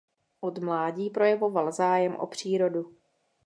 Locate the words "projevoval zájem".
1.09-2.15